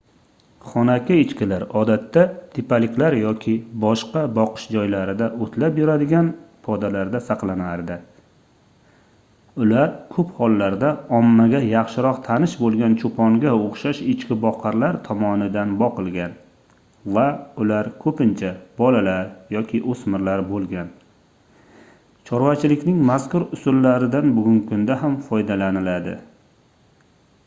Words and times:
xonaki 0.69 1.15
echkilar 1.23 1.63
odatda 1.79 2.21
tepaliklar 2.53 3.15
yoki 3.17 3.51
boshqa 3.81 4.21
boqish 4.37 4.63
joylarida 4.75 5.27
oʻtlab 5.47 5.75
yuradigan 5.81 6.31
podalarda 6.67 7.21
saqlanardi 7.25 7.97
ular 9.65 9.91
koʻp 10.15 10.31
hollarda 10.39 10.89
ommaga 11.19 11.61
yaxshiroq 11.73 12.21
tanish 12.29 12.55
boʻlgan 12.63 12.95
choʻponga 13.03 13.53
oʻxshash 13.59 14.01
echkiboqarlar 14.15 14.99
tomonidan 15.09 15.77
boqilgan 15.83 16.33
va 17.19 17.27
ular 17.65 17.91
koʻpincha 18.05 18.53
bolalar 18.83 19.31
yoki 19.57 19.83
oʻsmirlar 19.95 20.45
boʻlgan 20.51 20.89
chorvachilikning 22.31 23.05
mazkur 23.13 23.45
usullaridan 23.59 24.35
bugungi 24.39 24.65
kunda 24.73 25.01
ham 25.05 25.21
foydalaniladi 25.29 26.17